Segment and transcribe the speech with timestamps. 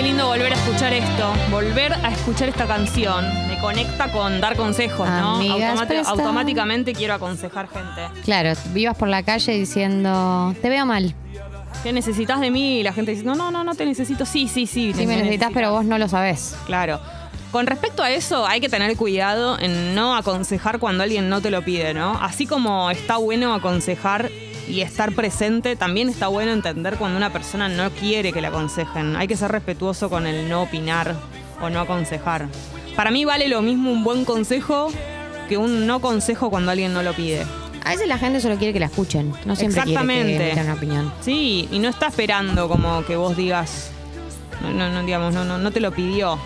[0.00, 3.22] qué lindo volver a escuchar esto, volver a escuchar esta canción.
[3.48, 5.42] Me conecta con dar consejos, ¿no?
[6.06, 8.22] Automáticamente quiero aconsejar gente.
[8.24, 11.14] Claro, vivas por la calle diciendo, te veo mal.
[11.82, 12.80] ¿Qué necesitas de mí?
[12.80, 14.24] Y la gente dice, no, no, no, no te necesito.
[14.24, 14.94] Sí, sí, sí.
[14.96, 16.56] Sí me necesitas, pero vos no lo sabés.
[16.64, 16.98] Claro.
[17.52, 21.50] Con respecto a eso, hay que tener cuidado en no aconsejar cuando alguien no te
[21.50, 22.12] lo pide, ¿no?
[22.22, 24.30] Así como está bueno aconsejar
[24.70, 29.16] y estar presente, también está bueno entender cuando una persona no quiere que le aconsejen.
[29.16, 31.16] Hay que ser respetuoso con el no opinar
[31.60, 32.48] o no aconsejar.
[32.96, 34.92] Para mí vale lo mismo un buen consejo
[35.48, 37.44] que un no consejo cuando alguien no lo pide.
[37.84, 41.12] A veces la gente solo quiere que la escuchen, no siempre quiere que una opinión.
[41.22, 43.90] Sí, y no está esperando como que vos digas,
[44.62, 46.38] no, no, no, digamos, no, no, no te lo pidió.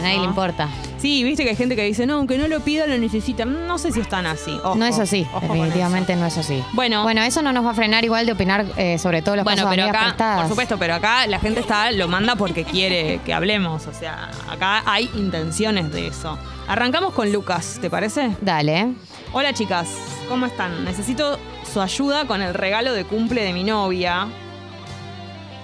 [0.00, 0.22] A nadie No.
[0.22, 0.68] le importa.
[0.98, 3.44] Sí, viste que hay gente que dice, no, aunque no lo pida, lo necesita.
[3.44, 4.52] No sé si están así.
[4.64, 6.62] Ojo, no es así, definitivamente no es así.
[6.72, 7.02] Bueno.
[7.04, 9.62] bueno, eso no nos va a frenar igual de opinar eh, sobre todos los Bueno,
[9.62, 10.40] casos pero acá, prestadas.
[10.40, 13.86] por supuesto, pero acá la gente está, lo manda porque quiere que hablemos.
[13.86, 16.38] O sea, acá hay intenciones de eso.
[16.68, 18.36] Arrancamos con Lucas, ¿te parece?
[18.42, 18.88] Dale.
[19.32, 19.88] Hola chicas,
[20.28, 20.84] ¿cómo están?
[20.84, 21.38] Necesito
[21.72, 24.26] su ayuda con el regalo de cumple de mi novia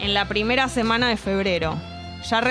[0.01, 1.77] en la primera semana de febrero.
[2.31, 2.43] Ya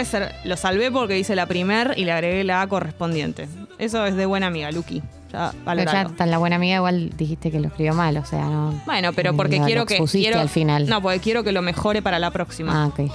[0.45, 3.47] lo salvé porque hice la primer y le agregué la A correspondiente.
[3.77, 5.01] Eso es de buena amiga, Lucky.
[5.33, 8.45] Ya, Pero ya tan la buena amiga igual dijiste que lo escribió mal, o sea,
[8.45, 8.81] no.
[8.85, 9.97] Bueno, pero porque no, quiero que.
[10.09, 10.87] Quiero, al final.
[10.87, 12.83] No, porque quiero que lo mejore para la próxima.
[12.83, 13.11] Ah, ok.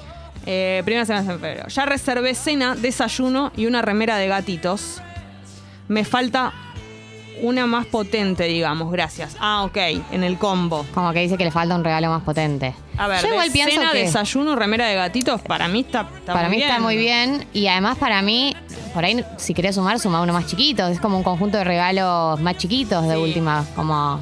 [0.47, 1.69] Eh, primera semana de febrero.
[1.69, 5.01] Ya reservé cena, desayuno y una remera de gatitos.
[5.89, 6.53] Me falta
[7.43, 9.37] una más potente, digamos, gracias.
[9.41, 9.77] Ah, ok,
[10.13, 10.85] en el combo.
[10.95, 12.75] Como que dice que le falta un regalo más potente.
[12.99, 16.33] A ver, Yo igual pienso cena, que desayuno, remera de gatitos, para mí está, está
[16.35, 16.69] para muy mí bien.
[16.71, 18.55] está muy bien y además para mí,
[18.93, 20.87] por ahí si querés sumar, suma uno más chiquito.
[20.87, 23.21] Es como un conjunto de regalos más chiquitos de Sí.
[23.21, 24.21] última, como...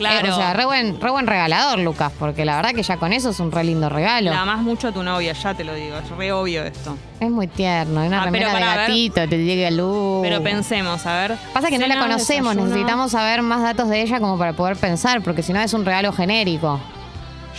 [0.00, 0.26] Claro.
[0.28, 3.12] Eh, o sea, re buen, re buen regalador, Lucas, porque la verdad que ya con
[3.12, 4.30] eso es un re lindo regalo.
[4.30, 6.96] La amás mucho a tu novia, ya te lo digo, es re obvio esto.
[7.20, 10.20] Es muy tierno, una Ah, remera de para ver- gatito, te llega luz.
[10.22, 11.36] Pero pensemos, a ver.
[11.52, 12.66] Pasa que no la conocemos, desayuno.
[12.74, 15.84] necesitamos saber más datos de ella como para poder pensar, porque si no es un
[15.84, 16.80] regalo genérico.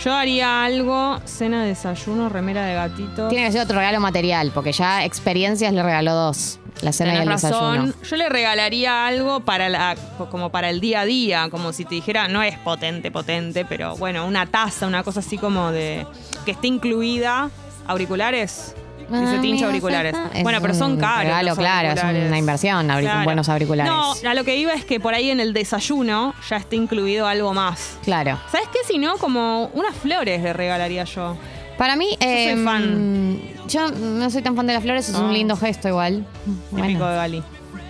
[0.02, 3.28] Yo haría algo, cena, desayuno, remera de gatitos.
[3.28, 6.58] Tiene que ser otro regalo material, porque ya experiencias le regaló dos.
[6.80, 7.70] La cena y el Tenés desayuno.
[7.70, 7.94] razón.
[8.02, 9.94] Yo le regalaría algo para la,
[10.30, 13.96] como para el día a día, como si te dijera, no es potente, potente, pero
[13.96, 16.06] bueno, una taza, una cosa así como de
[16.44, 17.50] que esté incluida
[17.86, 18.74] auriculares.
[19.08, 20.14] Dice Ah, tincho mira, auriculares.
[20.34, 21.24] es bueno, pero son un caros.
[21.24, 22.28] regalo, los claro, es auriculares.
[22.28, 23.92] una inversión, auric- buenos auriculares.
[24.22, 27.26] No, a lo que iba es que por ahí en el desayuno ya esté incluido
[27.26, 27.98] algo más.
[28.04, 28.38] Claro.
[28.50, 28.78] ¿Sabes qué?
[28.86, 31.36] Si no, como unas flores le regalaría yo.
[31.78, 33.40] Para mí, soy eh, fan.
[33.68, 35.20] yo no soy tan fan de las flores, es Ah.
[35.20, 36.24] un lindo gesto igual.
[36.44, 37.08] Típico Bueno.
[37.08, 37.42] de Gali.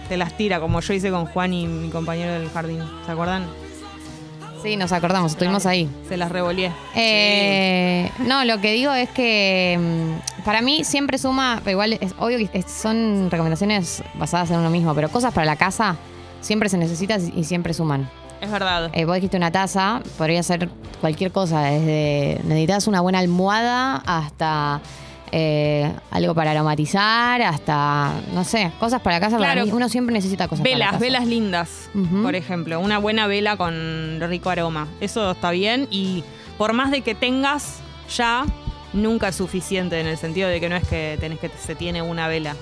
[0.08, 2.80] Te las tira, como yo hice con Juan y mi compañero del jardín.
[3.06, 3.44] ¿Se acuerdan?
[4.62, 5.88] Sí, nos acordamos, estuvimos ahí.
[6.08, 6.70] Se las revolé.
[6.94, 12.14] Eh, No, lo que digo es que mm, para mí siempre suma, pero igual es
[12.18, 15.96] obvio que es- son recomendaciones basadas en uno mismo, pero cosas para la casa
[16.40, 18.08] siempre se necesitan y siempre suman.
[18.40, 18.90] Es verdad.
[18.92, 20.68] Eh, vos dijiste una taza, podría ser
[21.00, 24.80] cualquier cosa, desde necesitas una buena almohada hasta
[25.32, 29.38] eh, algo para aromatizar, hasta, no sé, cosas para casa.
[29.38, 29.66] Para Claro.
[29.66, 30.98] mí, uno siempre necesita cosas para Velas, casa.
[31.00, 31.90] velas lindas,
[32.22, 32.78] por ejemplo.
[32.80, 34.88] Una buena vela con rico aroma.
[35.00, 36.22] Eso está bien y
[36.58, 37.80] por más de que tengas
[38.14, 38.44] ya,
[38.92, 42.02] nunca es suficiente en el sentido de que no es que tenés que se tiene
[42.02, 42.54] una vela.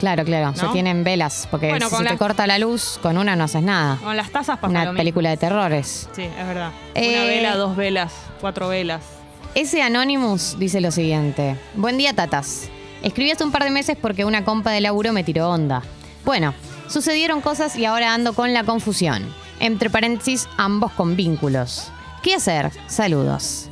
[0.00, 3.36] Claro, claro, se tienen velas, porque Bueno, si se te corta la luz, con una
[3.36, 3.98] no haces nada.
[4.02, 4.96] Con las tazas pasa lo Una mismo.
[4.96, 6.08] película de terrores.
[6.16, 6.72] Sí, es verdad.
[6.96, 9.02] Eh, Una vela, dos velas, cuatro velas.
[9.54, 11.56] Ese Anonymous dice lo siguiente.
[11.74, 12.70] Buen día, tatas.
[13.02, 15.82] Escribí hace un par de meses porque una compa de laburo me tiró onda.
[16.24, 16.54] Bueno,
[16.88, 19.22] sucedieron cosas y ahora ando con la confusión.
[19.60, 21.90] Entre paréntesis, ambos con vínculos.
[22.22, 22.70] ¿Qué hacer?
[22.86, 23.68] Saludos.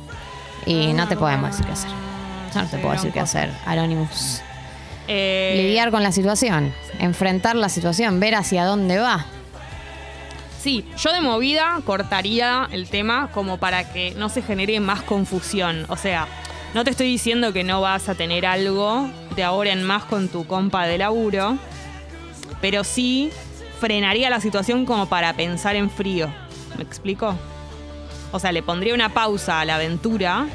[0.67, 1.91] Y no te podemos decir qué hacer.
[2.53, 4.41] Yo no te puedo decir qué hacer, Anonymous.
[5.07, 9.25] Eh, Lidiar con la situación, enfrentar la situación, ver hacia dónde va.
[10.61, 15.87] Sí, yo de movida cortaría el tema como para que no se genere más confusión.
[15.89, 16.27] O sea,
[16.75, 20.27] no te estoy diciendo que no vas a tener algo de ahora en más con
[20.27, 21.57] tu compa de laburo,
[22.61, 23.31] pero sí
[23.79, 26.31] frenaría la situación como para pensar en frío.
[26.77, 27.35] ¿Me explico?
[28.31, 30.45] O sea, le pondría una pausa a la aventura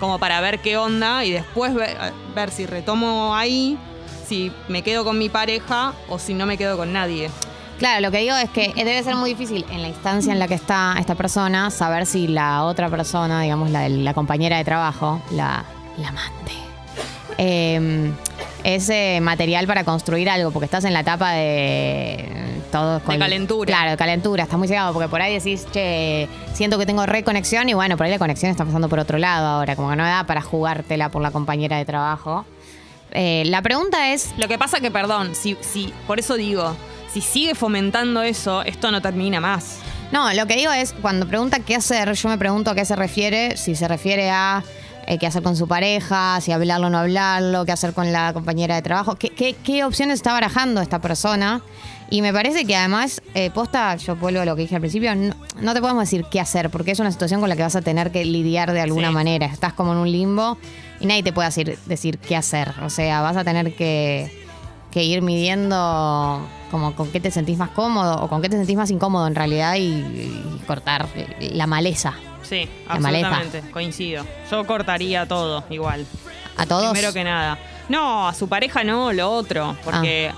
[0.00, 1.96] como para ver qué onda y después ver,
[2.34, 3.78] ver si retomo ahí,
[4.26, 7.30] si me quedo con mi pareja o si no me quedo con nadie.
[7.78, 10.48] Claro, lo que digo es que debe ser muy difícil en la instancia en la
[10.48, 15.22] que está esta persona saber si la otra persona, digamos, la, la compañera de trabajo,
[15.30, 15.64] la,
[15.96, 16.52] la amante,
[17.38, 18.12] eh,
[18.64, 22.28] es eh, material para construir algo, porque estás en la etapa de
[22.72, 23.66] todo De calentura.
[23.66, 27.68] Claro, de calentura, estás muy llegado, porque por ahí decís, che, siento que tengo reconexión
[27.68, 30.04] y bueno, por ahí la conexión está pasando por otro lado ahora, como que no
[30.04, 32.44] da para jugártela por la compañera de trabajo.
[33.12, 36.76] Eh, la pregunta es, Lo que pasa que, perdón, si, si, por eso digo,
[37.20, 39.78] si sigue fomentando eso, esto no termina más.
[40.12, 42.96] No, lo que digo es, cuando pregunta qué hacer, yo me pregunto a qué se
[42.96, 44.62] refiere, si se refiere a
[45.06, 48.32] eh, qué hacer con su pareja, si hablarlo o no hablarlo, qué hacer con la
[48.32, 51.60] compañera de trabajo, qué, qué- qué opciones está barajando esta persona.
[52.10, 55.14] Y me parece que además, eh, posta, yo vuelvo a lo que dije al principio,
[55.14, 57.76] no, no te podemos decir qué hacer, porque es una situación con la que vas
[57.76, 59.14] a tener que lidiar de alguna Sí.
[59.14, 59.44] manera.
[59.46, 60.56] Estás como en un limbo
[61.00, 62.72] y nadie te puede decir, decir qué hacer.
[62.82, 64.32] O sea, vas a tener que,
[64.90, 68.76] que ir midiendo como con qué te sentís más cómodo o con qué te sentís
[68.76, 72.14] más incómodo en realidad y, y cortar eh, la maleza.
[72.42, 73.28] Sí, La maleza.
[73.28, 74.24] absolutamente, coincido.
[74.50, 76.06] Yo cortaría todo igual.
[76.56, 76.90] ¿A todos?
[76.90, 77.58] Primero que nada.
[77.88, 79.76] No, a su pareja no, lo otro.
[79.84, 80.34] Porque Ah.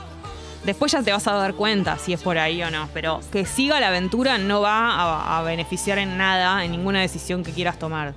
[0.64, 2.88] después ya te vas a dar cuenta si es por ahí o no.
[2.92, 7.42] Pero que siga la aventura no va a, a beneficiar en nada, en ninguna decisión
[7.44, 8.14] que quieras tomar.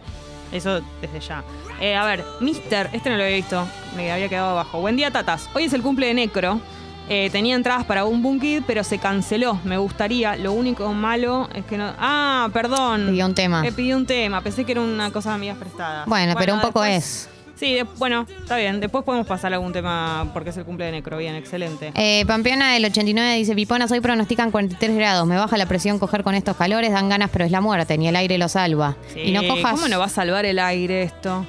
[0.52, 1.44] Eso desde ya.
[1.80, 3.66] Eh, a ver, Mister, este no lo había visto,
[3.96, 4.80] me había quedado abajo.
[4.82, 5.50] Buen día, tatas.
[5.56, 6.60] Hoy es el cumple de Necro.
[7.10, 9.60] Eh, tenía entradas para un Boom Kid, pero se canceló.
[9.66, 10.36] Me gustaría.
[10.38, 11.92] Lo único malo es que no.
[12.00, 13.08] Ah, perdón.
[13.10, 13.62] Pidió un tema.
[13.62, 14.42] Me pidió un tema.
[14.42, 16.06] Pensé que era una cosa de amigas prestadas.
[16.08, 17.30] Bueno, pero un poco es.
[17.56, 18.80] Sí, de- bueno, está bien.
[18.80, 21.18] Después podemos pasar algún tema porque es el cumple de Necro.
[21.18, 21.92] Bien, excelente.
[21.96, 25.28] Eh, Pampeona del 89 dice, Piponas, hoy pronostican 43 grados.
[25.28, 28.08] Me baja la presión coger con estos calores, dan ganas, pero es la muerte, ni
[28.08, 28.96] el aire lo salva.
[29.14, 29.74] Sí, y no cojas...
[29.74, 31.46] ¿Cómo no va a salvar el aire esto?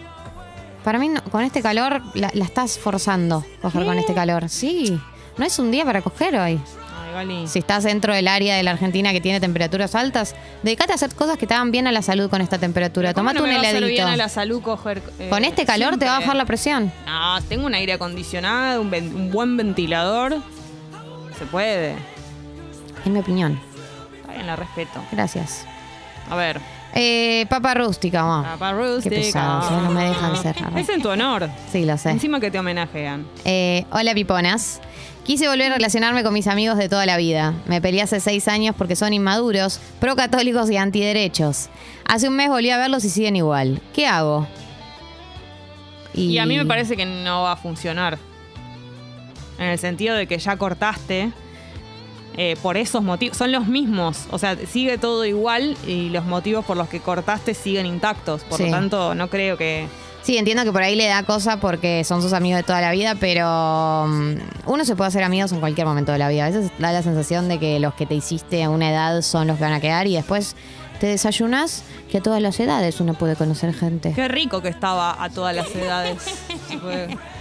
[0.84, 4.50] Para mí, no- con este calor, la, la estás forzando, coger con este calor.
[4.50, 5.00] Sí,
[5.36, 6.60] no es un día para coger hoy.
[7.46, 10.34] Si estás dentro del área de la Argentina que tiene temperaturas altas,
[10.64, 13.14] dedícate a hacer cosas que te hagan bien a la salud con esta temperatura.
[13.14, 13.86] ¿Cómo Tomate no un va a heladito.
[13.86, 15.00] bien a la salud coger.
[15.20, 16.92] eh, Con este calor te va a bajar la presión.
[17.06, 20.38] No, tengo un aire acondicionado, un, buen ventilador.
[21.38, 21.94] Se puede.
[23.04, 23.60] En mi opinión.
[24.20, 25.00] Está bien, la respeto.
[25.12, 25.66] Gracias.
[26.28, 26.60] A ver.
[26.96, 28.46] Eh, papa rústica, vamos.
[28.46, 29.16] Papa rústica.
[29.16, 30.56] pesados, eh, no me dejan ser.
[30.76, 31.50] Es en tu honor.
[31.72, 32.10] Sí, lo sé.
[32.10, 33.26] Encima que te homenajean.
[33.44, 34.80] Eh, hola, piponas.
[35.24, 37.54] Quise volver a relacionarme con mis amigos de toda la vida.
[37.66, 41.68] Me peleé hace seis años porque son inmaduros, procatólicos y antiderechos.
[42.06, 43.80] Hace un mes volví a verlos y siguen igual.
[43.92, 44.46] ¿Qué hago?
[46.12, 48.18] Y a mí me parece que no va a funcionar.
[49.58, 51.32] En el sentido de que ya cortaste
[52.36, 53.36] eh, por esos motivos.
[53.36, 54.24] Son los mismos.
[54.30, 58.42] O sea, sigue todo igual y los motivos por los que cortaste siguen intactos.
[58.44, 58.64] Por Sí.
[58.66, 59.86] lo tanto, no creo que.
[60.22, 62.92] Sí, entiendo que por ahí le da cosa porque son sus amigos de toda la
[62.92, 64.34] vida, pero mm,
[64.70, 66.46] uno se puede hacer amigos en cualquier momento de la vida.
[66.46, 69.46] A veces da la sensación de que los que te hiciste a una edad son
[69.46, 70.56] los que van a quedar y después
[70.98, 74.12] te desayunas que a todas las edades uno puede conocer gente.
[74.14, 76.16] Qué rico que estaba a todas las edades.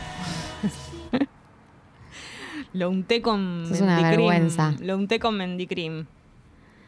[2.73, 4.27] Lo unté con es una mendicrim.
[4.27, 4.73] vergüenza.
[4.79, 6.05] Lo unté con mendicrim.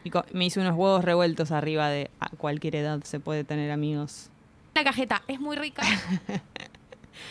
[0.04, 3.70] Y co- me hice unos huevos revueltos arriba de a cualquier edad se puede tener
[3.70, 4.30] amigos.
[4.74, 5.82] La cajeta es muy rica.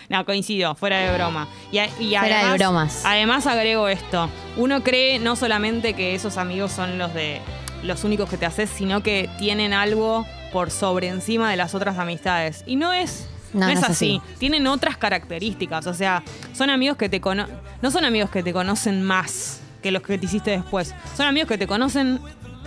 [0.09, 1.47] No, coincido, fuera de broma.
[1.71, 3.03] Y, a- y Fuera de bromas.
[3.05, 4.29] Además agrego esto.
[4.57, 7.39] Uno cree no solamente que esos amigos son los de
[7.83, 11.97] los únicos que te haces, sino que tienen algo por sobre encima de las otras
[11.99, 12.63] amistades.
[12.65, 14.21] Y no es, No, es así.
[14.37, 15.87] Tienen otras características.
[15.87, 16.21] O sea,
[16.53, 17.55] son amigos que te conocen.
[17.81, 20.93] No son amigos que te conocen más que los que te hiciste después.
[21.15, 22.19] Son amigos que te conocen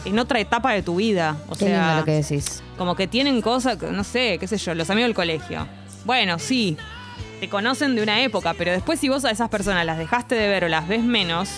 [0.05, 1.37] en otra etapa de tu vida.
[1.49, 2.63] O Qué sea, lindo lo que decís.
[2.77, 5.67] como que tienen cosas, no sé, qué sé yo, los amigos del colegio.
[6.05, 6.77] Bueno, sí,
[7.41, 10.49] te conocen de una época, pero después si vos a esas personas las dejaste de
[10.49, 11.49] ver o las ves menos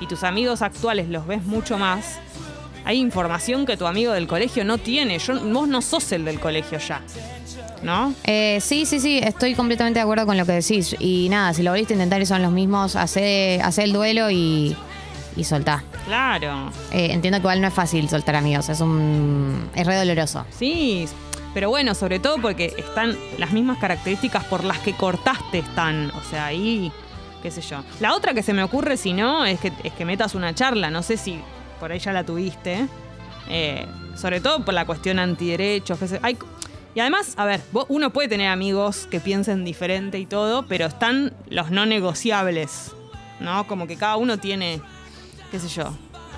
[0.00, 2.18] y tus amigos actuales los ves mucho más,
[2.84, 5.18] hay información que tu amigo del colegio no tiene.
[5.20, 7.00] Yo, vos no sos el del colegio ya.
[7.84, 8.14] ¿No?
[8.24, 10.96] Eh, sí, sí, sí, estoy completamente de acuerdo con lo que decís.
[10.98, 14.30] Y nada, si lo volviste a intentar y son los mismos, hacé, hacé el duelo
[14.30, 14.74] y,
[15.36, 15.84] y soltá.
[16.06, 16.70] Claro.
[16.92, 20.44] Eh, entiendo que igual no es fácil soltar amigos, es un es re doloroso.
[20.50, 21.06] Sí,
[21.52, 26.10] pero bueno, sobre todo porque están las mismas características por las que cortaste están.
[26.12, 26.90] O sea, ahí,
[27.42, 27.84] qué sé yo.
[28.00, 30.90] La otra que se me ocurre, si no, es que, es que metas una charla.
[30.90, 31.38] No sé si
[31.80, 32.86] por ahí ya la tuviste.
[33.50, 33.86] Eh,
[34.16, 35.98] sobre todo por la cuestión antiderechos.
[35.98, 36.36] Que se- hay,
[36.94, 41.32] y además, a ver, uno puede tener amigos que piensen diferente y todo, pero están
[41.48, 42.92] los no negociables.
[43.40, 43.66] ¿No?
[43.66, 44.80] Como que cada uno tiene,
[45.50, 45.92] qué sé yo,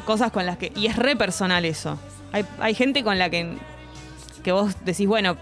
[0.07, 0.73] cosas con las que...
[0.75, 1.99] Y es re personal eso.
[2.33, 3.57] Hay, hay gente con la que
[4.47, 5.37] que vos decís, bueno,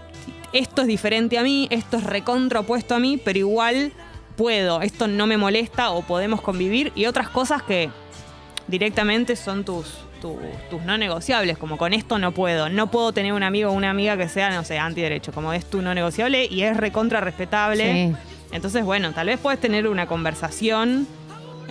[0.51, 3.93] esto es diferente a mí, esto es recontra opuesto a mí, pero igual
[4.35, 7.91] puedo, esto no me molesta o podemos convivir, y otras cosas que
[8.67, 10.39] directamente son tus, tu-
[10.71, 13.91] tus no negociables, como con esto no puedo, no puedo tener un amigo o una
[13.91, 18.09] amiga que sea, no sé, antiderecho, como es tu no negociable y es recontra respetable.
[18.09, 18.15] Sí.
[18.51, 21.07] Entonces, bueno, tal vez puedes tener una conversación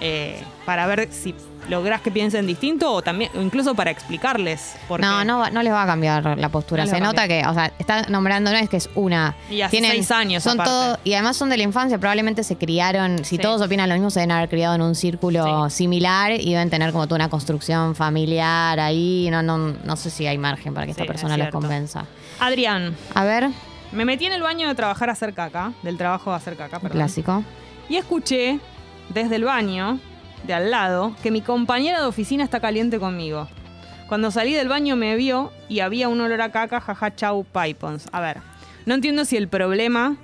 [0.01, 1.35] eh, para ver si
[1.69, 4.75] lográs que piensen distinto o también o incluso para explicarles.
[4.87, 5.25] por No, qué.
[5.25, 6.83] no, va- no les va a cambiar la postura.
[6.85, 8.91] No les Se va a nota que, o sea, está nombrando, no es que es
[8.95, 9.35] una.
[9.51, 10.71] Y hace seis años Son aparte.
[10.71, 13.39] todo, y además son de la infancia, probablemente se criaron, si Sí.
[13.39, 16.93] todos opinan lo mismo, se deben haber criado en un círculo similar y deben tener
[16.93, 19.29] como toda una construcción familiar ahí.
[19.31, 21.61] No, no, no sé si hay margen para que esta persona cierto.
[21.61, 22.05] convenza.
[22.41, 23.49] Adrián, A ver,
[23.93, 26.79] me metí en el baño de trabajar a hacer caca, del trabajo a hacer caca,
[26.79, 26.99] perdón.
[26.99, 27.43] clásico.
[27.89, 28.59] Y escuché
[29.11, 29.99] desde el baño
[30.47, 33.49] de al lado que mi compañera de oficina está caliente conmigo.
[34.09, 38.07] Cuando salí del baño me vio y había un olor a caca, jaja, chau, pipons.
[38.13, 38.41] A ver,
[38.87, 40.17] no entiendo si el problema...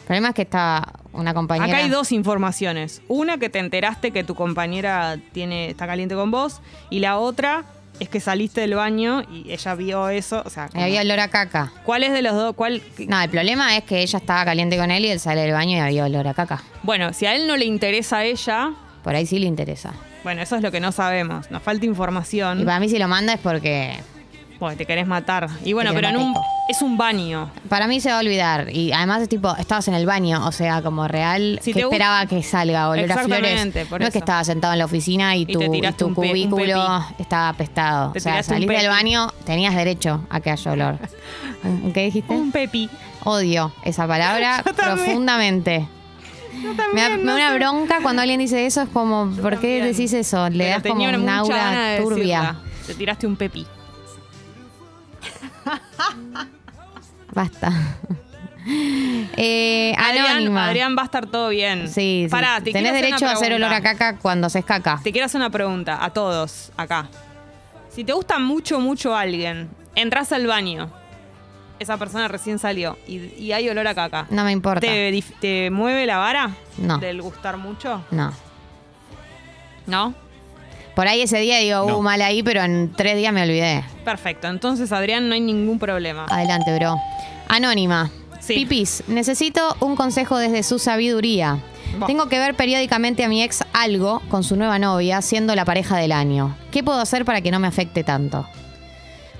[0.00, 1.66] El problema es que está una compañera.
[1.66, 3.02] Acá hay dos informaciones.
[3.06, 6.60] Una que te enteraste que tu compañera tiene, está caliente con vos
[6.90, 7.64] y la otra
[8.00, 10.42] es que saliste del baño y ella vio eso.
[10.44, 11.72] O sea, como- Había olor a caca.
[11.84, 12.54] ¿cuál es de los dos?
[12.54, 12.82] ¿Cuál?
[13.06, 15.76] No, el problema es que ella estaba caliente con él y él sale del baño
[15.76, 16.62] y había olor a caca.
[16.82, 18.70] Bueno, si a él no le interesa a ella,
[19.04, 19.92] Por ahí sí le interesa.
[20.24, 21.50] bueno, eso es lo que no sabemos.
[21.50, 22.60] Nos falta información.
[22.60, 23.98] Y para mí si lo manda es porque
[24.62, 25.48] Porque te querés matar.
[25.64, 26.34] Y bueno, Te pero en un,
[26.68, 27.50] es un baño.
[27.68, 28.68] Para mí se va a olvidar.
[28.70, 31.84] Y además es tipo, estabas en el baño, o sea, como real, Si que te
[31.86, 33.38] gu- esperaba que salga olor a flores.
[33.40, 34.24] Exactamente, por no es que eso.
[34.24, 36.28] estabas sentado en la oficina y Y tu, te y tiraste tu un pe- un
[36.28, 38.12] cubículo estaba apestado.
[38.12, 40.98] Te o sea, tiraste un saliste del baño, tenías derecho a que haya olor.
[41.64, 42.32] ¿Un- ¿Qué dijiste?
[42.32, 42.88] Un pepi.
[43.24, 45.04] Odio esa palabra Yo también.
[45.06, 45.88] profundamente.
[46.62, 47.54] Yo Me da, también, me da no una sé.
[47.58, 49.86] bronca cuando alguien dice eso, es como, ¿por qué también.
[49.86, 50.48] decís eso?
[50.50, 52.40] Le Pero das como tenía un mucha aura de turbia.
[52.40, 52.56] decirla.
[52.86, 53.66] Te tiraste un pepi.
[57.34, 57.72] Basta.
[59.36, 60.66] eh, Adrián, anónima.
[60.68, 61.88] Adrián, va a estar todo bien.
[61.88, 62.28] Sí, sí.
[62.30, 65.00] Pará, te Tenés hacer derecho una a hacer olor a caca cuando haces caca.
[65.02, 67.08] Te quiero hacer una pregunta a todos acá.
[67.90, 70.90] Si te gusta mucho, mucho alguien, entras al baño,
[71.78, 74.26] esa persona recién salió y, y hay olor a caca.
[74.30, 74.80] No me importa.
[74.80, 76.50] ¿Te, dif- te mueve la vara?
[76.78, 76.98] No.
[76.98, 78.02] ¿Del gustar mucho?
[78.10, 78.32] No.
[79.86, 80.14] ¿No?
[80.94, 81.98] Por ahí ese día digo, No.
[81.98, 83.82] uh, mal ahí, pero en tres días me olvidé.
[84.04, 84.48] Perfecto.
[84.48, 86.26] Entonces, Adrián, no hay ningún problema.
[86.28, 86.96] Adelante, bro.
[87.48, 88.10] Anónima.
[88.40, 88.54] Sí.
[88.54, 91.58] Pipis, necesito un consejo desde su sabiduría.
[92.06, 95.96] Tengo que ver periódicamente a mi ex algo con su nueva novia, siendo la pareja
[95.98, 96.56] del año.
[96.70, 98.46] ¿Qué puedo hacer para que no me afecte tanto?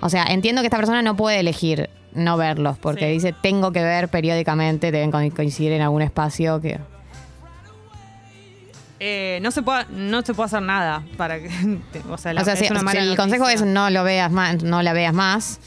[0.00, 3.12] O sea, entiendo que esta persona no puede elegir no verlos, porque Sí.
[3.12, 6.78] dice, tengo que ver periódicamente, deben co- coincidir en algún espacio que...
[9.04, 11.48] Eh, no, se puede, no se puede hacer nada para que.
[12.08, 14.04] O sea, la- o sea, es si, una si mala el consejo es no lo
[14.04, 15.58] veas más, no la veas más.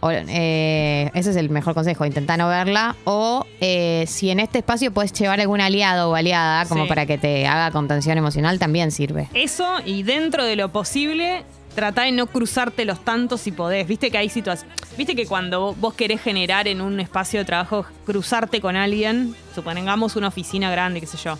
[0.00, 2.96] o, eh, ese es el mejor consejo, intenta no verla.
[3.04, 6.88] O eh, si en este espacio puedes llevar algún aliado o aliada como Sí.
[6.88, 9.28] para que te haga contención emocional, también sirve.
[9.34, 11.44] Eso y dentro de lo posible,
[11.74, 13.86] trata de no cruzarte los tantos si podés.
[13.86, 14.74] Viste que hay situaciones.
[14.96, 20.16] Viste que cuando vos querés generar en un espacio de trabajo cruzarte con alguien, supongamos
[20.16, 21.36] una oficina grande, qué sé yo,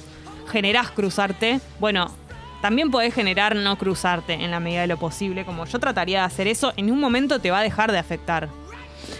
[0.50, 1.60] generás cruzarte.
[1.78, 2.10] Bueno,
[2.60, 5.44] también podés generar no cruzarte en la medida de lo posible.
[5.44, 8.48] Como yo trataría de hacer eso, en un momento te va a dejar de afectar.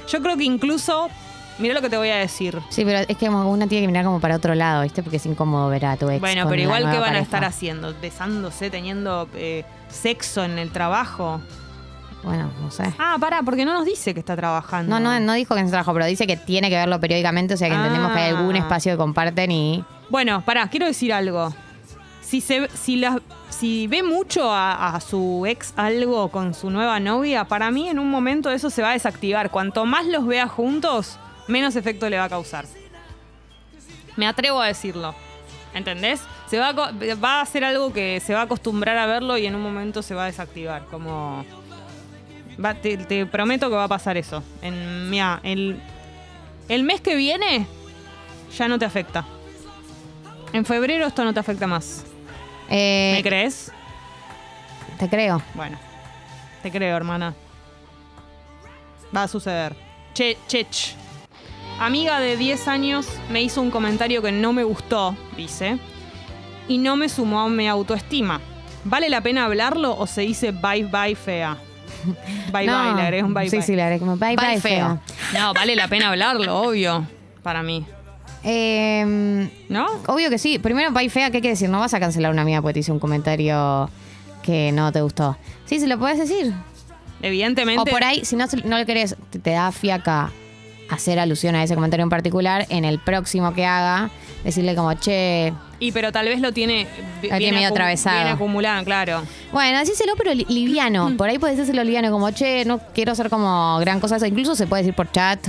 [0.08, 1.08] Yo creo que incluso.
[1.58, 2.58] Mira lo que te voy a decir.
[2.70, 5.02] Sí, pero es que una tiene que mirar como para otro lado, ¿viste?
[5.02, 6.18] Porque es incómodo ver a tu ex.
[6.18, 7.94] Bueno, pero igual, ¿qué nueva van a estar haciendo?
[8.00, 11.42] ¿Besándose, teniendo eh, sexo en el trabajo?
[12.22, 12.92] Bueno, no sé.
[12.98, 14.90] Ah, pará, porque no nos dice que está trabajando.
[14.90, 17.54] No, no, no dijo que en su trabajo, pero dice que tiene que verlo periódicamente,
[17.54, 18.58] o sea que entendemos que hay algún Ah.
[18.58, 19.84] espacio que comparten y.
[20.10, 21.52] Bueno, pará, quiero decir algo.
[22.20, 27.00] Si, se, si, la, si ve mucho a, a su ex algo con su nueva
[27.00, 29.50] novia, para mí en un momento eso se va a desactivar.
[29.50, 32.66] Cuanto más los vea juntos, menos efecto le va a causar.
[34.16, 35.14] Me atrevo a decirlo.
[35.74, 36.20] ¿Entendés?
[36.48, 39.46] Se va a, va a hacer algo que se va a acostumbrar a verlo y
[39.46, 40.84] en un momento se va a desactivar.
[40.90, 41.44] Como.
[42.62, 44.42] Va- te, te prometo que va a pasar eso.
[44.62, 45.80] En, mira, el,
[46.68, 47.66] el mes que viene
[48.56, 49.24] ya no te afecta.
[50.52, 52.04] En febrero esto no te afecta más.
[52.68, 53.72] Eh, ¿Me crees?
[54.98, 55.40] Te creo.
[55.54, 55.78] Bueno,
[56.62, 57.34] te creo, hermana.
[59.14, 59.74] Va a suceder.
[60.14, 60.94] Che, Chech.
[61.80, 65.78] Amiga de 10 años me hizo un comentario que no me gustó, dice,
[66.68, 68.40] y no me sumó a mi autoestima.
[68.84, 71.56] ¿Vale la pena hablarlo o se dice bye bye fea?
[72.52, 72.84] Bye No.
[72.84, 73.66] bye, le agregué un bye sí, bye.
[73.66, 75.00] sí, le agregué como bye bye, Bye feo.
[75.34, 77.06] No, vale la pena hablarlo, obvio,
[77.42, 77.84] para mí.
[78.42, 79.86] Eh, ¿No?
[80.06, 80.58] obvio que sí.
[80.58, 81.68] Primero, bye fea, ¿qué quiere decir?
[81.68, 83.90] No vas a cancelar a una amiga porque te hizo un comentario
[84.42, 85.36] que no te gustó.
[85.66, 86.52] Sí, se lo puedes decir.
[87.22, 87.82] Evidentemente.
[87.82, 90.30] O por ahí, si no, no le querés, te, te da fiaca
[90.88, 94.10] hacer alusión a ese comentario en particular, en el próximo que haga,
[94.42, 96.86] decirle como, che, Y pero tal vez lo tiene,
[97.22, 98.16] Lo tiene medio atravesado.
[98.22, 99.22] Bien acumulado, claro.
[99.50, 101.10] Bueno, decíselo, pero li- liviano.
[101.16, 104.16] Por ahí puedes decírselo liviano, como, che, no quiero hacer como gran cosa.
[104.16, 104.26] eso.
[104.26, 105.40] Incluso se puede decir por chat,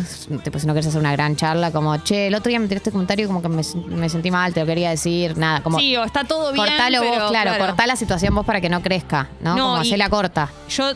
[0.44, 2.90] tipo, si no quieres hacer una gran charla, como, che, el otro día me tiraste
[2.90, 5.62] este comentario como que me, me sentí mal, te lo quería decir, nada.
[5.62, 6.66] Como, sí, o está todo bien.
[6.66, 9.56] cortalo pero, vos, claro, cortá la situación vos para que no crezca, ¿no?
[9.58, 10.50] No, como hacela corta.
[10.70, 10.94] Yo,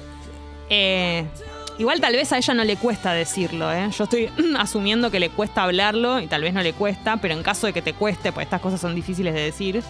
[0.70, 1.26] eh,
[1.78, 3.90] igual tal vez a ella no le cuesta decirlo, ¿eh?
[3.98, 7.44] Yo estoy asumiendo que le cuesta hablarlo y tal vez no le cuesta, pero en
[7.44, 9.84] caso de que te cueste, pues estas cosas son difíciles de decir,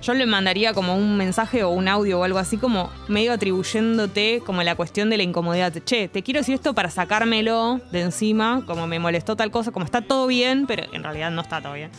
[0.00, 4.42] yo le mandaría como un mensaje o un audio o algo así como medio atribuyéndote
[4.44, 5.72] como la cuestión de la incomodidad.
[5.84, 9.84] Che, te quiero decir esto para sacármelo de encima, como me molestó tal cosa, como
[9.84, 11.90] está todo bien, pero en realidad no está todo bien.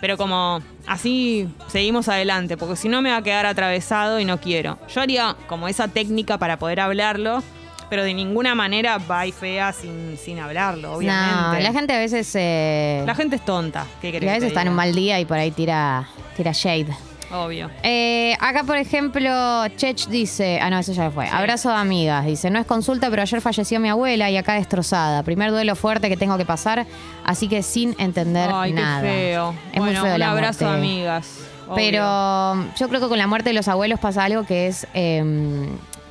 [0.00, 4.38] Pero como así seguimos adelante, porque si no me va a quedar atravesado y no
[4.40, 4.78] quiero.
[4.92, 7.42] Yo haría como esa técnica para poder hablarlo,
[7.90, 11.34] pero de ninguna manera va y fea sin, sin hablarlo, obviamente.
[11.34, 12.30] No, la gente a veces...
[12.34, 13.86] eh, La gente es tonta.
[14.00, 16.88] ¿Qué y a veces está en un mal día y por ahí tira, tira shade.
[17.32, 17.68] Obvio.
[17.82, 20.60] Eh, acá, por ejemplo, Chech dice.
[20.62, 21.26] Ah, no, eso ya fue.
[21.28, 22.24] Abrazo de amigas.
[22.26, 25.22] Dice: No es consulta, pero ayer falleció mi abuela y acá destrozada.
[25.24, 26.86] Primer duelo fuerte que tengo que pasar,
[27.24, 29.00] así que sin entender Ay, nada.
[29.02, 29.54] qué feo.
[29.72, 30.78] Es bueno, muy feo un la abrazo, muerte.
[30.80, 31.38] amigas.
[31.66, 31.74] obvio.
[31.74, 34.86] Pero yo creo que con la muerte de los abuelos pasa algo que es.
[34.94, 35.66] eh,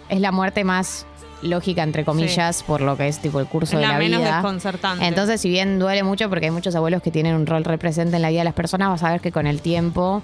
[0.10, 1.06] es la muerte más
[1.44, 4.22] lógica, entre comillas, por lo que es tipo el curso Es de la la menos
[4.22, 4.34] vida.
[4.36, 5.06] desconcertante.
[5.06, 8.22] Entonces, si bien duele mucho porque hay muchos abuelos que tienen un rol represente en
[8.22, 10.22] la vida de las personas, vas a ver que con el tiempo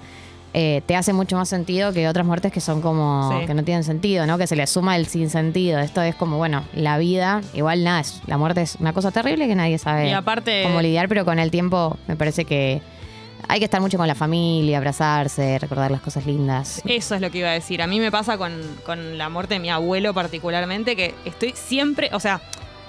[0.56, 3.46] eh, te hace mucho más sentido que otras muertes que son como Sí.
[3.46, 4.40] que no tienen sentido, ¿no?
[4.40, 5.78] Que se le suma el sinsentido.
[5.80, 9.48] Esto es como, bueno, la vida, igual nada, es- la muerte es una cosa terrible
[9.48, 12.82] que nadie sabe Y aparte- cómo lidiar, pero con el tiempo me parece que
[13.48, 16.82] hay que estar mucho con la familia, abrazarse, recordar las cosas lindas.
[16.86, 17.82] Eso es lo que iba a decir.
[17.82, 18.54] A mí me pasa con,
[18.86, 22.42] con la muerte de mi abuelo particularmente, que estoy siempre, o sea,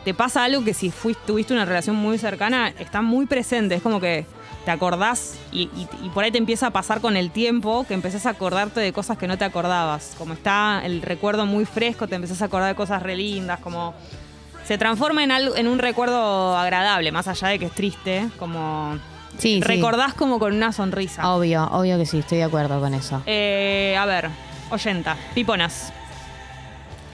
[0.05, 3.75] te pasa algo que si fuiste, tuviste una relación muy cercana, está muy presente.
[3.75, 4.27] Es como que
[4.65, 5.69] te acordás y,
[6.15, 9.19] por ahí te empieza a pasar con el tiempo que empezás a acordarte de cosas
[9.19, 10.15] que no te acordabas.
[10.19, 13.95] Como está el recuerdo muy fresco, te empezás a acordar de cosas re lindas, como...
[14.65, 18.99] Se transforma en, algo, en un recuerdo agradable, más allá de que es triste, como...
[19.41, 19.61] Sí, sí.
[19.61, 21.35] recordás como con una sonrisa.
[21.35, 23.23] Obvio, obvio que sí, estoy de acuerdo con eso.
[23.27, 24.29] Eh, a ver,
[24.71, 25.93] oyenta, piponas.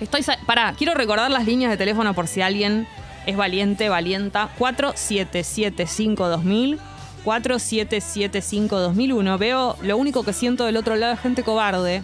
[0.00, 0.24] Estoy.
[0.44, 2.86] Pará, quiero recordar las líneas de teléfono por si alguien
[3.26, 4.48] es valiente, valienta.
[4.58, 6.78] 4775-2000.
[7.24, 9.38] 4775-2001.
[9.38, 12.02] Veo lo único que siento del otro lado es gente cobarde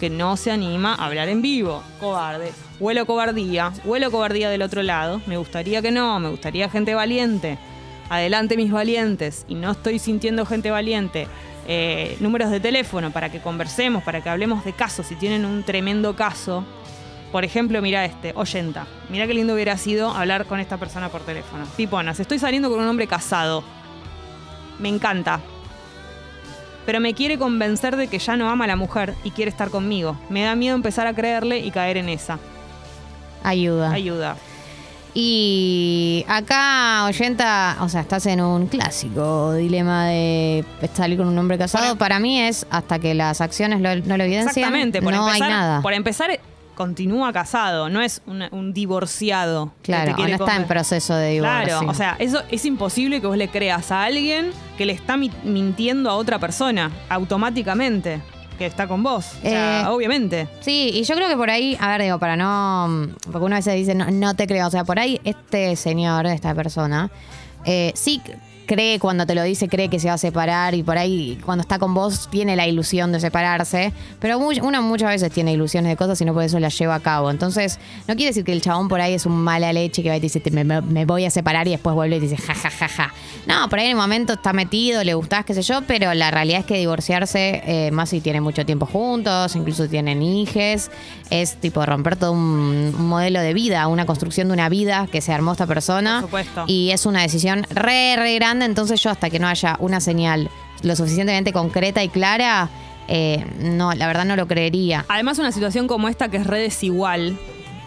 [0.00, 1.82] que no se anima a hablar en vivo.
[2.00, 2.52] Cobarde.
[2.80, 3.72] Huelo cobardía.
[3.84, 5.20] Huelo cobardía del otro lado.
[5.26, 6.18] Me gustaría que no.
[6.18, 7.56] Me gustaría gente valiente.
[8.14, 9.44] Adelante mis valientes.
[9.48, 11.26] Y no estoy sintiendo gente valiente.
[11.66, 15.06] Eh, números de teléfono para que conversemos, para que hablemos de casos.
[15.06, 16.64] Si tienen un tremendo caso.
[17.32, 18.86] Por ejemplo, mira este, oyenta.
[19.08, 21.66] Mira qué lindo hubiera sido hablar con esta persona por teléfono.
[21.76, 23.64] Piponas, estoy saliendo con un hombre casado.
[24.78, 25.40] Me encanta.
[26.86, 29.70] Pero me quiere convencer de que ya no ama a la mujer y quiere estar
[29.70, 30.16] conmigo.
[30.28, 32.38] Me da miedo empezar a creerle y caer en esa.
[33.42, 33.90] Ayuda.
[33.90, 34.36] Ayuda.
[35.16, 41.56] Y acá, oyenta, o sea, estás en un clásico dilema de salir con un hombre
[41.56, 41.84] casado.
[41.84, 45.00] Para- Para mí es hasta que las acciones lo- no lo evidencian, Exactamente.
[45.00, 45.82] Por no empezar, hay nada.
[45.82, 46.38] Por empezar,
[46.74, 47.88] continúa casado.
[47.88, 49.72] No es un divorciado.
[49.82, 51.64] que claro, o no está en proceso de divorcio.
[51.78, 55.16] Claro, o sea, eso es imposible que vos le creas a alguien que le está
[55.16, 58.20] mi- mintiendo a otra persona automáticamente
[58.58, 59.32] que está con vos.
[59.38, 60.48] O sea, Eh, obviamente.
[60.60, 63.08] Sí, y yo creo que por ahí, a ver, digo, para no.
[63.30, 64.66] Porque una vez se dice, no, no te creo.
[64.66, 67.10] O sea, por ahí este señor, esta persona,
[67.64, 68.20] eh, sí
[68.66, 71.62] cree cuando te lo dice, cree que se va a separar y por ahí cuando
[71.62, 73.92] está con vos tiene la ilusión de separarse.
[74.20, 76.94] Pero muy- uno muchas veces tiene ilusiones de cosas y no por eso las lleva
[76.94, 77.30] a cabo.
[77.30, 80.16] Entonces, no quiere decir que el chabón por ahí es un mala leche que va
[80.16, 82.54] y te dice, "Te- me, voy a separar y después vuelve y te dice, ja,
[82.54, 83.14] ja, ja, ja.
[83.46, 86.30] No, por ahí en el momento está metido, le gustás, qué sé yo, pero la
[86.30, 90.90] realidad es que divorciarse, eh, más si tienen mucho tiempo juntos, incluso tienen hijes,
[91.30, 95.20] es tipo romper todo un, un modelo de vida, una construcción de una vida que
[95.20, 96.20] se armó esta persona.
[96.20, 96.64] Por supuesto.
[96.66, 100.50] Y es una decisión re, re grande, entonces yo hasta que no haya una señal
[100.82, 102.68] lo suficientemente concreta y clara,
[103.08, 105.04] eh, no, la verdad no lo creería.
[105.08, 107.38] Además, una situación como esta que es re desigual,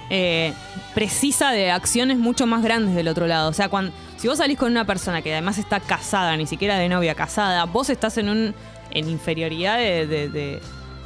[0.09, 0.53] eh,
[0.95, 3.49] precisa de acciones mucho más grandes del otro lado.
[3.49, 6.77] O sea, cuando, si vos salís con una persona que además está casada, ni siquiera
[6.77, 8.55] de novia, casada, vos estás en un
[8.91, 10.59] en inferioridad de, de- de-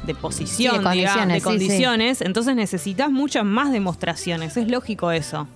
[0.04, 1.44] de posición, Sí, de digamos, condiciones, de sí, sí.
[1.44, 4.56] condiciones, entonces necesitas muchas más demostraciones.
[4.56, 5.46] Es lógico eso.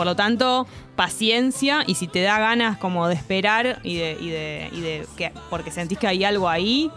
[0.00, 4.30] Por lo tanto, paciencia y si te da ganas como de esperar y de, y
[4.30, 6.90] de, y de que, porque sentís que hay algo ahí,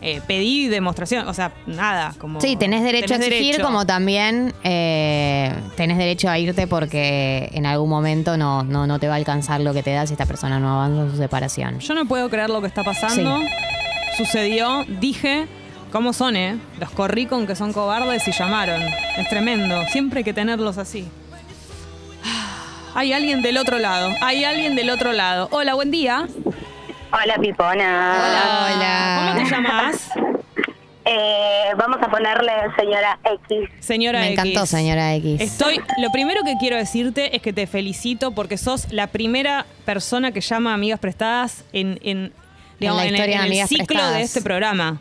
[0.00, 2.40] eh, pedí demostración, o sea, nada, como...
[2.40, 3.64] Sí, tenés derecho a exigir, derecho.
[3.64, 9.06] como también eh, tenés derecho a irte porque en algún momento no, no, no te
[9.06, 11.78] va a alcanzar lo que te da si esta persona no avanza en su separación.
[11.78, 13.42] Yo no puedo creer lo que está pasando.
[14.16, 15.46] Sucedió, dije,
[15.92, 16.58] ¿cómo son, eh?
[16.80, 18.82] Los corrí con que son cobardes y llamaron.
[19.16, 21.06] Es tremendo, siempre hay que tenerlos así.
[22.98, 25.46] Hay alguien del otro lado, hay alguien del otro lado.
[25.52, 26.26] Hola, buen día.
[27.12, 28.16] Hola, Pipona.
[28.18, 28.74] Hola.
[28.74, 29.32] Hola.
[29.34, 30.10] ¿Cómo te llamas?
[31.10, 33.70] Eh, vamos a ponerle señora X.
[33.80, 35.40] Señora Me encantó, señora X.
[35.40, 40.32] Estoy, lo primero que quiero decirte es que te felicito porque sos la primera persona
[40.32, 42.30] que llama a amigas prestadas en, en,
[42.78, 44.14] digamos, la en el- historia en de el, Amigas ciclo Prestadas.
[44.16, 45.00] de este programa.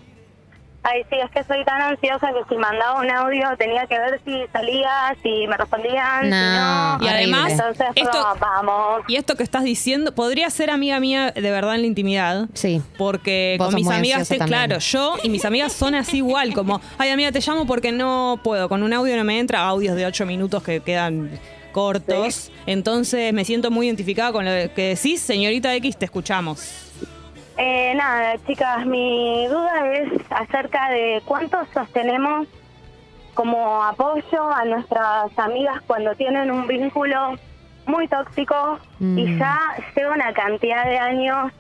[0.84, 4.22] Ay, sí, es que soy tan ansiosa que si mandaba un audio tenía que ver
[4.24, 7.06] si salía, si me respondían, No, si no.
[7.06, 9.02] Y además, Entonces, esto- no, vamos.
[9.10, 12.48] Y esto que estás diciendo podría ser amiga mía de verdad en la intimidad.
[12.54, 12.82] Sí.
[12.98, 16.80] Porque Vos con mis amigas, te- claro, yo y mis amigas son así igual, como,
[16.98, 20.06] ay amiga, te llamo porque no puedo, con un audio no me entra, audios de
[20.06, 21.30] ocho minutos que quedan
[21.74, 22.50] cortos.
[22.66, 26.87] Entonces me siento muy identificada con lo que decís, señorita X, te escuchamos.
[27.58, 32.48] Eh, nada, chicas, mi duda es acerca de cuánto sostenemos
[33.34, 37.36] como apoyo a nuestras amigas cuando tienen un vínculo
[37.86, 39.18] muy tóxico Mm.
[39.18, 39.60] y ya
[39.96, 41.52] lleva una cantidad de años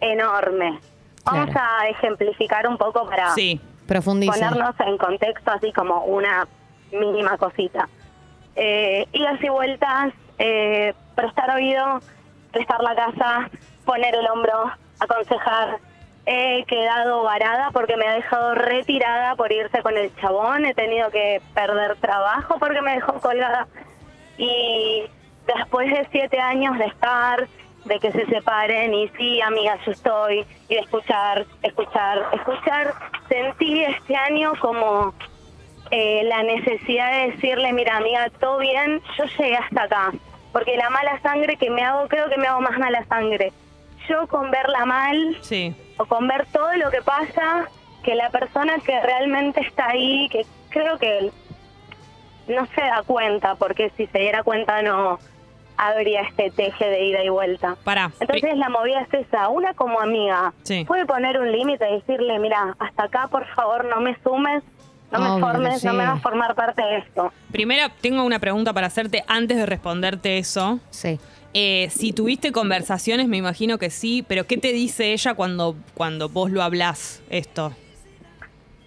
[0.00, 0.78] enorme.
[1.24, 1.68] Vamos Claro.
[1.80, 3.60] a ejemplificar un poco para Sí.
[3.86, 6.46] Ponernos en contexto así como una
[6.92, 7.88] mínima cosita.
[8.56, 12.00] Eh, idas y vueltas, eh, prestar oído,
[12.52, 13.50] prestar la casa,
[13.84, 15.78] poner el hombro, aconsejar.
[16.26, 20.66] He quedado varada porque me ha dejado retirada por irse con el chabón.
[20.66, 23.68] He tenido que perder trabajo porque me dejó colgada.
[24.36, 25.04] Y
[25.46, 27.46] después de siete años de estar,
[27.84, 32.94] de que se separen, y sí, amiga, yo estoy, y de escuchar, escuchar, escuchar,
[33.28, 35.14] sentí este año como
[35.90, 40.12] eh, la necesidad de decirle, mira, amiga, todo bien, yo llegué hasta acá.
[40.52, 43.52] Porque la mala sangre que me hago, creo que me hago más mala sangre.
[44.08, 45.74] Yo con verla mal, Sí.
[45.98, 47.68] o con ver todo lo que pasa,
[48.04, 51.30] que la persona que realmente está ahí, que creo que
[52.48, 55.18] no se da cuenta, porque si se diera cuenta no
[55.78, 57.76] habría este teje de ida y vuelta.
[57.84, 58.10] Pará.
[58.20, 60.84] Entonces la movida es esa, una como amiga Sí.
[60.86, 64.62] puede poner un límite y decirle, mira, hasta acá por favor no me sumes,
[65.10, 65.96] no me Obvio, formes, no sí.
[65.96, 67.32] me vas a formar parte de esto.
[67.52, 70.80] Primero, tengo una pregunta para hacerte antes de responderte eso.
[70.90, 71.18] Sí.
[71.54, 76.28] Eh, si tuviste conversaciones, me imagino que sí, pero ¿qué te dice ella cuando, cuando
[76.28, 77.72] vos lo hablás esto?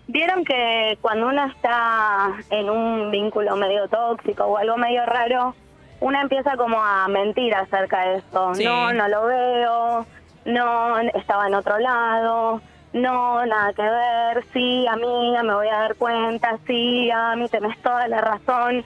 [0.08, 5.56] Vieron que cuando uno está en un vínculo medio tóxico o algo medio raro,
[6.00, 8.54] una empieza como a mentir acerca de esto.
[8.56, 8.64] Sí.
[8.66, 10.06] No, no lo veo,
[10.46, 12.62] no, estaba en otro lado,
[12.94, 17.78] no, nada que ver, sí, amiga, me voy a dar cuenta, sí, a mí tenés
[17.82, 18.84] toda la razón.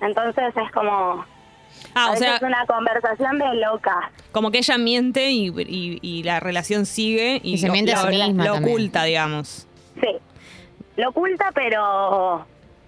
[0.00, 1.24] Entonces es como,
[1.94, 4.04] Ah, o sea, es una conversación de locas.
[4.32, 7.92] como que ella miente y, y- y la relación sigue y, Y se lo, miente
[7.94, 8.72] a lo- sí misma lo también.
[8.74, 9.66] oculta, digamos.
[10.00, 10.08] Sí,
[10.96, 12.44] lo oculta, pero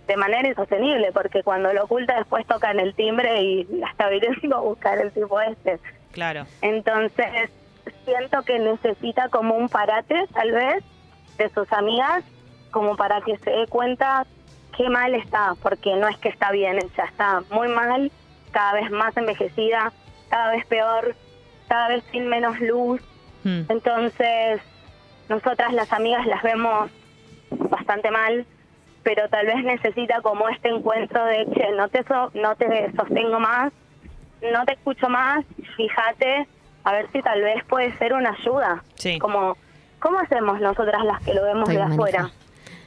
[0.09, 4.57] de manera insostenible, porque cuando lo oculta después tocan el timbre y la está viniendo
[4.57, 5.79] a buscar el tipo este.
[6.13, 6.47] Claro.
[6.63, 7.51] Entonces,
[8.07, 10.83] siento que necesita como un parate, tal vez,
[11.37, 12.25] de sus amigas,
[12.71, 14.27] como para que se dé cuenta
[14.77, 18.11] qué mal está, porque no es que está bien, ella está muy mal,
[18.53, 19.93] cada vez más envejecida,
[20.29, 21.17] cada vez peor,
[21.69, 23.01] cada vez sin menos luz.
[23.43, 23.63] Hmm.
[23.69, 24.61] Entonces,
[25.29, 26.91] nosotras las amigas las vemos
[27.51, 28.47] bastante mal,
[29.03, 33.41] pero tal vez necesita como este encuentro de, che, no te, so- no te sostengo
[33.41, 33.73] más,
[34.53, 35.45] no te escucho más,
[35.77, 36.49] fíjate,
[36.87, 38.83] a ver si tal vez puede ser una ayuda.
[38.95, 39.19] Sí.
[39.19, 39.57] Como,
[39.99, 42.31] ¿cómo hacemos nosotras las que lo vemos Estoy de afuera?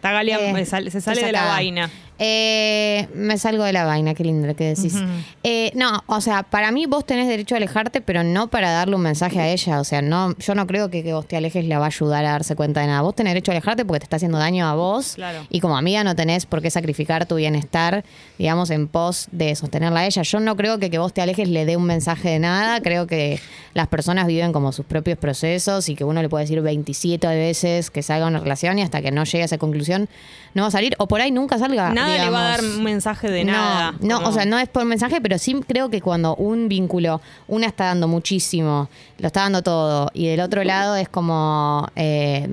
[0.02, 1.90] Tagalia Eh, sale- se sale de la vaina.
[2.22, 4.96] Eh, me salgo de la vaina, qué lindo lo que decís.
[5.44, 8.96] Eh, no, o sea, para mí vos tenés derecho a alejarte, pero no para darle
[8.96, 9.80] un mensaje a ella.
[9.80, 12.26] O sea, no, yo no creo que que vos te alejes la va a ayudar
[12.26, 13.02] a darse cuenta de nada.
[13.02, 15.14] Vos tenés derecho a alejarte porque te está haciendo daño a vos.
[15.16, 15.46] Claro.
[15.50, 18.04] Y como amiga no tenés por qué sacrificar tu bienestar,
[18.38, 20.22] digamos, en pos de sostenerla a ella.
[20.24, 22.82] Yo no creo que que vos te alejes le dé un mensaje de nada.
[22.82, 23.40] Creo que
[23.74, 27.90] las personas viven como sus propios procesos y que uno le puede decir 27 veces
[27.92, 30.10] que salga una relación y hasta que no llegue a esa conclusión
[30.54, 30.96] no va a salir.
[30.98, 31.94] O por ahí nunca salga.
[31.94, 32.78] Nada le va a dar digamos.
[32.78, 33.94] un mensaje de No, nada.
[34.02, 37.22] No, como- o sea, no es por mensaje, pero sí creo que cuando un vínculo,
[37.48, 42.48] una está dando muchísimo, lo está dando todo, y del otro lado es como, eh,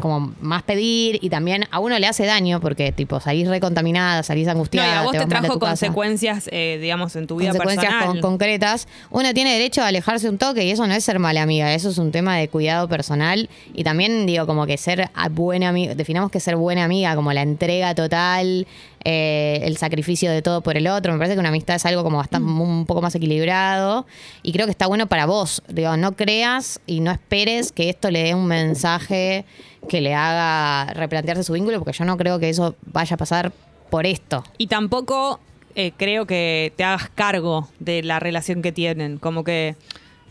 [0.00, 4.46] como más pedir y también a uno le hace daño porque tipo salís recontaminada, salís
[4.46, 5.00] No, y angustiada.
[5.00, 8.20] a vos te, trajo consecuencias, eh, digamos, en tu vida consecuencias personal.
[8.20, 11.42] con- concretas, uno tiene derecho a alejarse un toque y eso no es ser mala
[11.42, 15.68] amiga, eso es un tema de cuidado personal y también digo como que ser buena
[15.68, 18.66] amiga, definamos que ser buena amiga como la entrega total,
[19.04, 22.02] eh, el sacrificio de todo por el otro, me parece que una amistad es algo
[22.02, 24.06] como bastante un poco más equilibrado
[24.42, 28.10] y creo que está bueno para vos, digo, no creas y no esperes que esto
[28.10, 29.44] le dé un mensaje
[29.88, 33.52] que le haga replantearse su vínculo porque yo no creo que eso vaya a pasar
[33.90, 34.42] por esto.
[34.56, 35.38] Y tampoco
[35.74, 39.18] eh, creo que te hagas cargo de la relación que tienen.
[39.18, 39.76] Como que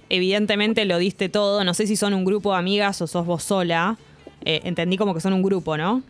[0.10, 1.64] evidentemente lo diste todo.
[1.64, 3.98] No sé si son un grupo de amigas o sos vos sola.
[4.46, 6.04] Eh, entendí como que son un grupo, ¿no?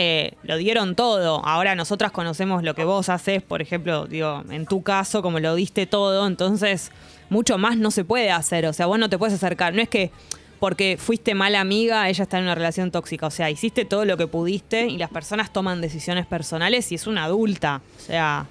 [0.00, 1.44] Eh, lo dieron todo.
[1.44, 5.56] Ahora nosotras conocemos lo que vos haces, por ejemplo, digo, en tu caso, como lo
[5.56, 6.92] diste todo, entonces
[7.30, 8.66] mucho más no se puede hacer.
[8.66, 9.74] O sea, vos no te puedes acercar.
[9.74, 10.12] No es que
[10.60, 13.26] porque fuiste mala amiga, ella está en una relación tóxica.
[13.26, 17.08] O sea, hiciste todo lo que pudiste y las personas toman decisiones personales y es
[17.08, 17.82] una adulta.
[17.96, 18.46] O sea,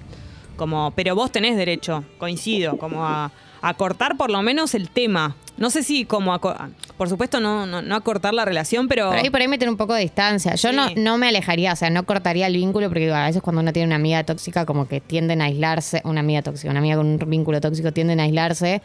[0.57, 3.31] como, pero vos tenés derecho, coincido, como a,
[3.61, 5.37] a cortar por lo menos el tema.
[5.57, 6.55] No sé si como, a co-
[6.97, 9.07] por supuesto, no, no, no a cortar la relación, pero...
[9.09, 10.53] Por ahí, por ahí meter un poco de distancia.
[10.55, 10.75] Yo Sí.
[10.75, 13.73] no, no me alejaría, o sea, no cortaría el vínculo porque a veces cuando uno
[13.73, 17.07] tiene una amiga tóxica como que tienden a aislarse, una amiga tóxica, una amiga con
[17.07, 18.81] un vínculo tóxico tienden a aislarse,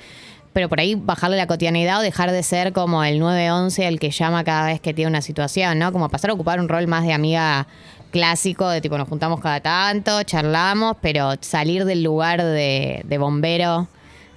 [0.55, 4.11] pero por ahí bajarle la cotidianidad o dejar de ser como el 911 el que
[4.11, 5.93] llama cada vez que tiene una situación, ¿no?
[5.93, 7.67] Como pasar a ocupar un rol más de amiga
[8.11, 13.89] clásico, de tipo nos juntamos cada tanto, charlamos, pero salir del lugar de, de bombero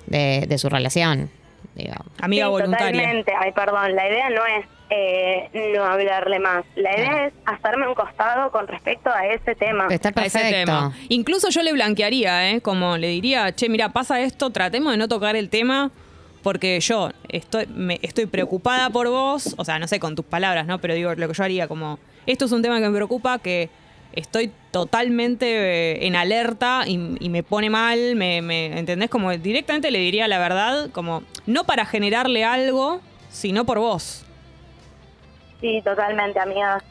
[0.07, 1.29] de, de su relación.
[1.75, 1.93] Digo.
[2.21, 3.01] Amiga Sí, voluntaria.
[3.01, 3.33] Totalmente.
[3.37, 3.95] Ay, perdón.
[3.95, 6.63] La idea no es eh, no hablarle más.
[6.75, 9.87] La idea es hacerme un costado con respecto a ese tema.
[9.89, 10.93] Está a ese tema.
[11.09, 12.61] Incluso yo le blanquearía, ¿eh?
[12.61, 15.91] Como le diría, che, mira, pasa esto, tratemos de no tocar el tema
[16.43, 20.67] porque yo estoy, me, estoy preocupada por vos, o sea, no sé con tus palabras,
[20.67, 20.77] ¿no?
[20.77, 23.71] Pero digo, lo que yo haría como, esto es un tema que me preocupa, que
[24.15, 29.09] estoy totalmente eh, en alerta y, me pone mal, me, me- ¿entendés?
[29.09, 34.25] Como directamente le diría la verdad, como, no para generarle algo, sino por vos.
[35.61, 36.83] Sí, totalmente, amigas.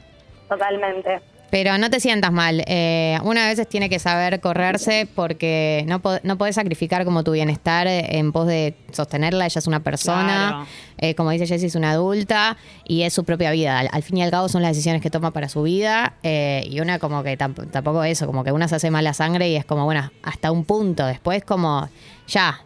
[0.49, 1.21] Totalmente.
[1.55, 2.65] Pero no te sientas mal.
[2.67, 7.31] Eh, una vez tiene que saber correrse porque no, po- no podés sacrificar como tu
[7.31, 9.47] bienestar en pos de sostenerla.
[9.47, 10.25] Ella es una persona.
[10.49, 10.67] Claro.
[10.99, 12.57] Eh, como dice Jessie, es una adulta
[12.89, 13.79] y es su propia vida.
[13.79, 16.15] Al, al fin y al cabo son las decisiones que toma para su vida.
[16.25, 19.49] eh, y una como que tamp- tampoco eso, como que una se hace mala sangre
[19.49, 21.07] y es como, bueno, hasta un punto.
[21.07, 21.89] Después como,
[22.27, 22.59] ya.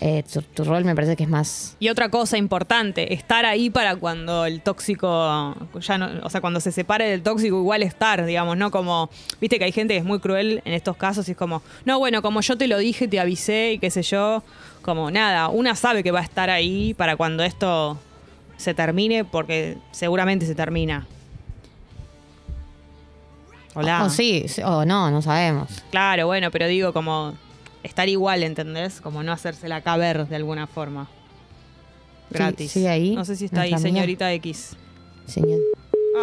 [0.00, 1.76] Eh, tu, tu rol me parece que es más...
[1.80, 6.60] Y otra cosa importante, estar ahí para cuando el tóxico, ya no, o sea, cuando
[6.60, 8.70] se separe del tóxico, igual estar, digamos, ¿no?
[8.70, 11.62] Como, viste que hay gente que es muy cruel en estos casos y es como,
[11.84, 14.42] no, bueno, como yo te lo dije, te avisé y qué sé yo,
[14.82, 17.98] como nada, una sabe que va a estar ahí para cuando esto
[18.56, 21.06] se termine, porque seguramente se termina.
[23.74, 24.04] Hola.
[24.04, 25.68] O sí, sí, o no, no sabemos.
[25.90, 27.34] Claro, bueno, pero digo como
[27.82, 29.00] estar igual, ¿entendés?
[29.00, 31.08] Como no hacérsela caber de alguna forma.
[32.30, 32.72] Gratis.
[32.72, 33.88] sigue ahí, No sé si está ahí, amiga.
[33.88, 34.76] señorita X.
[35.26, 35.60] Señor.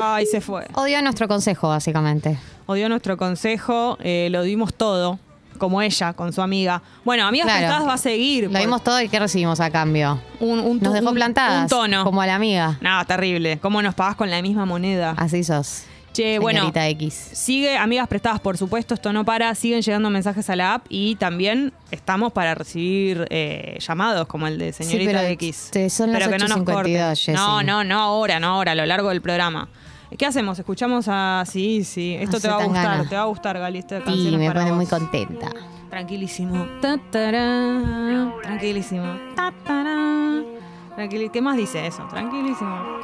[0.02, 0.68] Ay, se fue.
[0.74, 2.38] Odio nuestro consejo, básicamente.
[2.68, 5.20] Odió nuestro consejo, eh, lo dimos todo,
[5.58, 6.82] como ella, con su amiga.
[7.06, 7.60] Bueno, amigas Claro.
[7.62, 8.52] prestadas va a seguir.
[8.52, 10.20] Lo dimos todo y ¿qué recibimos a cambio?
[10.39, 11.63] un, un Nos dejó un- plantadas.
[11.63, 12.04] Un tono.
[12.04, 12.78] Como a la amiga.
[12.82, 13.58] No, terrible.
[13.60, 15.15] ¿Cómo nos pagás con la misma moneda?
[15.18, 15.84] Así sos.
[16.15, 16.71] Che, bueno.
[16.73, 17.13] X.
[17.34, 21.15] Sigue, amigas prestadas, por supuesto, esto no para, siguen llegando mensajes a la app y
[21.15, 25.69] también estamos para recibir eh, llamados como el de señorita pero X.
[25.71, 27.36] te- son las pero que no nos 8:52, corten.
[27.36, 29.67] No, no, no ahora, no ahora, a lo largo del programa.
[30.17, 30.58] ¿Qué hacemos?
[30.60, 31.43] Escuchamos a...
[31.45, 34.17] Sí, sí, esto A te va a gustar, te va a gustar, Gali, esta canción
[34.17, 34.78] Y es me para pone vos.
[34.78, 35.49] muy contenta.
[35.89, 36.65] Tranquilísimo.
[36.82, 39.04] Ta, tará, Tranquilísimo.
[39.36, 40.41] Ta, tará.
[41.34, 42.08] ¿Qué más dice eso?
[42.10, 42.99] Tranquilísimo.